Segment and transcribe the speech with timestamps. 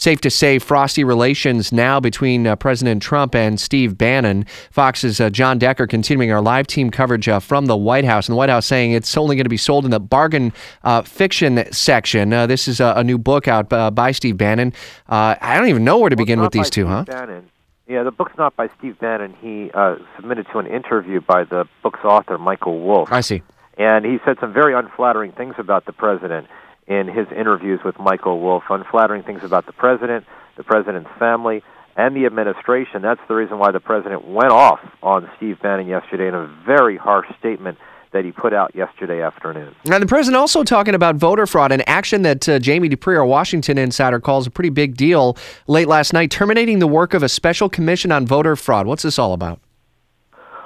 [0.00, 4.46] Safe to say, frosty relations now between uh, President Trump and Steve Bannon.
[4.70, 8.32] Fox's uh, John Decker continuing our live team coverage uh, from the White House, and
[8.32, 11.70] the White House saying it's only going to be sold in the bargain uh, fiction
[11.70, 12.32] section.
[12.32, 14.72] Uh, this is a, a new book out uh, by Steve Bannon.
[15.06, 17.04] I don't even know where to Well, begin with these two, Steve huh?
[17.04, 17.50] Bannon.
[17.86, 19.34] Yeah, the book's not by Steve Bannon.
[19.42, 23.12] He uh, submitted to an interview by the book's author, Michael Wolff.
[23.12, 23.42] I see.
[23.76, 26.46] And he said some very unflattering things about the president
[26.90, 28.64] in his interviews with Michael Wolff.
[28.68, 30.26] Unflattering things about the president,
[30.56, 31.62] the president's family,
[31.96, 33.00] and the administration.
[33.00, 36.96] That's the reason why the president went off on Steve Bannon yesterday in a very
[36.96, 37.78] harsh statement
[38.12, 39.72] that he put out yesterday afternoon.
[39.84, 43.24] Now, the president also talking about voter fraud, an action that uh, Jamie Dupree, our
[43.24, 45.36] Washington insider, calls a pretty big deal
[45.68, 48.88] late last night, terminating the work of a special commission on voter fraud.
[48.88, 49.60] What's this all about?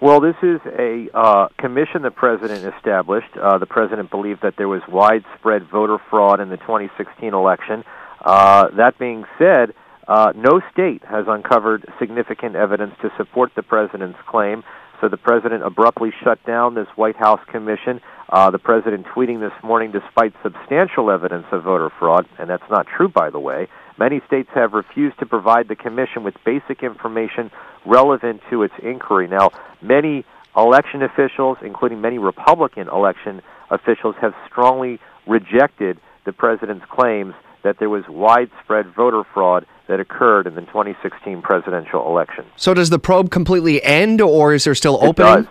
[0.00, 3.36] Well, this is a uh, commission the president established.
[3.36, 7.82] Uh, the president believed that there was widespread voter fraud in the 2016 election.
[8.24, 9.74] Uh, that being said,
[10.06, 14.62] uh, no state has uncovered significant evidence to support the president's claim.
[15.00, 18.00] So the president abruptly shut down this White House commission.
[18.28, 22.86] Uh, the president tweeting this morning, despite substantial evidence of voter fraud, and that's not
[22.86, 23.68] true, by the way.
[23.98, 27.50] Many states have refused to provide the commission with basic information
[27.86, 29.28] relevant to its inquiry.
[29.28, 30.24] Now, many
[30.56, 37.90] election officials, including many Republican election officials, have strongly rejected the president's claims that there
[37.90, 42.44] was widespread voter fraud that occurred in the 2016 presidential election.
[42.56, 45.44] So, does the probe completely end, or is there still It opening?
[45.44, 45.46] does.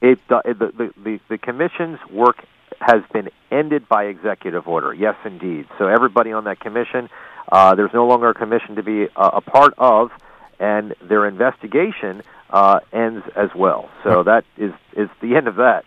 [0.00, 2.44] It, it the, the, the, commission's work
[2.80, 4.92] has been ended by executive order.
[4.92, 5.66] Yes, indeed.
[5.78, 7.08] So everybody on that commission,
[7.50, 10.10] uh, there's no longer a commission to be a, a part of,
[10.58, 13.90] and their investigation uh, ends as well.
[14.02, 15.84] So that is is the end of that.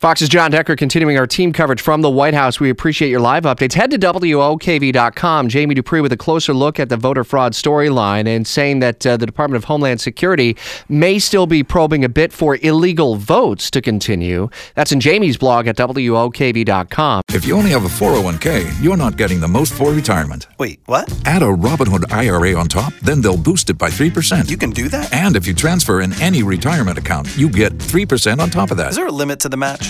[0.00, 2.58] Fox's John Decker continuing our team coverage from the White House.
[2.58, 3.74] We appreciate your live updates.
[3.74, 5.48] Head to WOKV.com.
[5.50, 9.18] Jamie Dupree with a closer look at the voter fraud storyline and saying that uh,
[9.18, 10.56] the Department of Homeland Security
[10.88, 14.48] may still be probing a bit for illegal votes to continue.
[14.74, 17.20] That's in Jamie's blog at WOKV.com.
[17.28, 20.46] If you only have a 401k, you're not getting the most for retirement.
[20.58, 21.12] Wait, what?
[21.26, 24.48] Add a Robinhood IRA on top, then they'll boost it by 3%.
[24.48, 25.12] You can do that?
[25.12, 28.88] and if you transfer in any retirement account, you get 3% on top of that.
[28.88, 29.89] Is there a limit to the match?